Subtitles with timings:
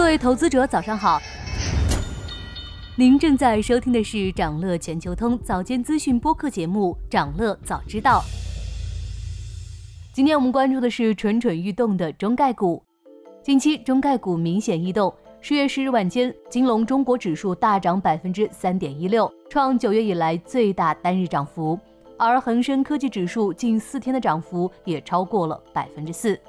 [0.00, 1.20] 各位投资者，早上好。
[2.96, 8.20] 您正在收听的是长乐全球通早间资讯播客节目《长乐早知道》。
[10.14, 12.82] 今天我们关注的是蠢蠢欲动的中概股。
[13.42, 15.14] 近期中概股明显异动。
[15.42, 21.78] 十月十日晚间，金龙中国指数大涨百分之三点一六，创九月以来最大单日涨幅。
[22.16, 26.40] 而恒生科技指数近四天的涨幅也超过了百分之四。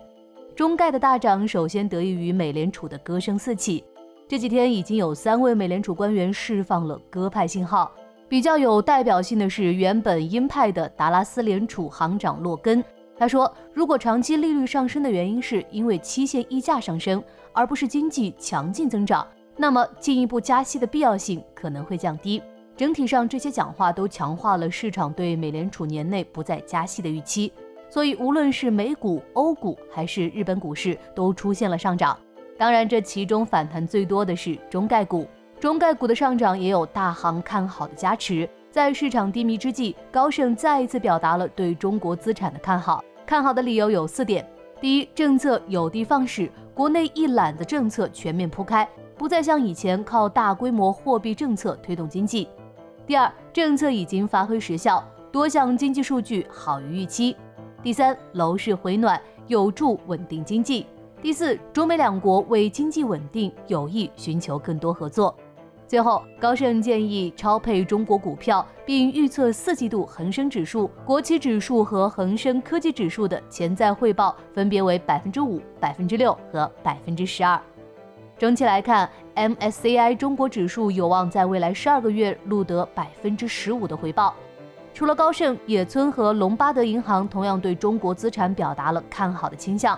[0.62, 3.84] 中概的大涨首先得益于美联储的歌声四起。
[4.27, 7.91] 这几天已经有三位美联储官员释放了鸽派信号。
[8.30, 12.84] 比较有代表性的是原本鹰派的达拉斯联储行长洛根。
[13.17, 22.39] 他说，如果长期利率上升的原因是因为期限溢价上升，而不是经济强劲增长，那么进一步加息的必要性可能会降低。
[22.78, 27.52] 整体上，这些讲话都强化了市场对美联储年内不再加息的预期，
[27.91, 32.17] 所以无论是美股、欧股还是日本股市都出现了上涨。
[32.58, 35.28] 当然，这其中反弹最多的是中概股，
[35.59, 38.50] 中概股的上涨也有大行看好的加持。
[38.72, 52.47] 在市场低迷之际，高盛再一次表达了对中国资产的看好，看好的理由有四点：第一，政策有的放矢，国内一揽子政策全面铺开，不再像以前靠大规模货币政策推动经济。
[53.06, 57.36] 第二，政策已经发挥实效，多项经济数据好于预期。
[57.84, 60.86] 第三，楼市回暖有助稳定经济。
[61.20, 65.36] 第四，中美两国为经济稳定有意寻求更多合作。
[65.88, 77.59] 最后，高盛建议超配中国股票，并预测四季度恒生指数、国企指数和恒生科技指数的潜在汇报分别为百分之五、百分之六和百分之十二。
[78.38, 84.36] 整体来看，MSCI 中国指数有望在未来十二个月录得百分之十五的回报。
[84.94, 89.97] 除了高盛、野村和隆巴德银行同样对中国资产表达了看好的倾向。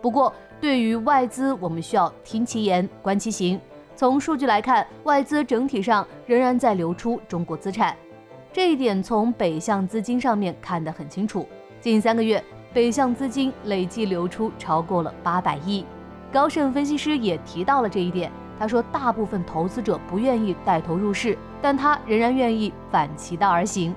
[0.00, 3.60] 不过，对于外资，我们需要听其言，观其行。
[3.96, 7.96] 从数据来看，外资整体上仍然在流出中国资产，
[8.52, 11.48] 这一点从北向资金上面看得很清楚。
[11.80, 15.86] 近三个月，北向资金累计流出超过了八百亿。
[16.32, 23.94] 高盛分析师也提到了这一点，他说，大部分投资者不愿意带头入市，但他仍然愿意反其道而行。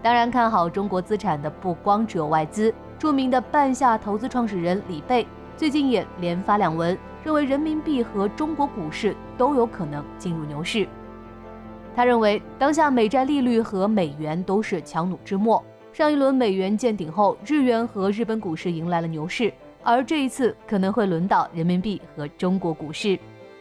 [0.00, 5.26] 当然，看好中国资产的不光只有外资，著名的半夏投资创始人李贝
[5.56, 10.86] 最近也连发两文，认为人民币和中国股市都有可能进入牛市。
[11.96, 19.52] 他认为，当下美债利率和美元都是强弩之末，上一轮美元见顶后，日元和日本股市迎来了牛市。
[19.82, 23.18] 而这一次可能会轮到人民币和中国股市。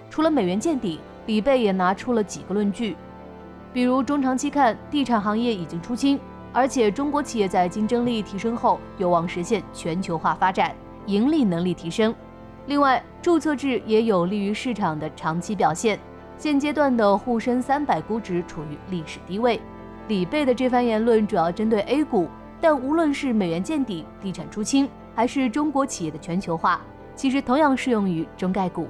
[0.09, 2.95] 除了美元见底，李贝也拿出了几个论据，
[3.77, 6.19] 比如中长期看，地产行业已经出清，
[6.51, 10.73] 而且中国企业在竞争力提升后有望实现全球化发展，
[11.05, 12.11] 盈利能力提升。
[12.65, 15.99] 另外，注册制也有利于市场的长期表现。
[16.39, 19.61] 现阶段的沪深三百估值处于历史低位。
[20.07, 22.27] 李贝的这番言论主要针对 A 股，
[22.59, 24.89] 但无论是美元见底、地产出清。
[25.13, 26.81] 还是中国企业的全球化，
[27.15, 28.87] 其实同样适用于中概股。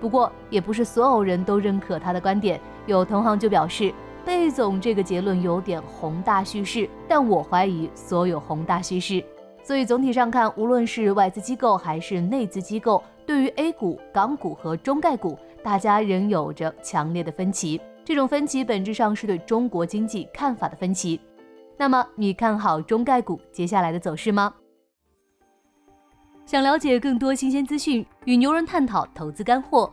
[0.00, 2.58] 不过，也不是所有人都认可他的观点。
[2.86, 3.92] 有同行就表示，
[4.26, 9.24] 贝总这个结论有点宏大叙事，但我怀疑所有宏大叙事。
[9.62, 17.80] 所以总体上看，无论是外资机构还是内资机构，对于 A 股、港股和中概股，大家仍有着强烈的分歧。
[18.04, 21.20] 这种分歧本质上是对中国经济看法的分歧。
[21.76, 24.52] 那么，你看好中概股接下来的走势吗？
[26.44, 29.92] 想了解更多新鲜资讯，与牛人探讨投资干货，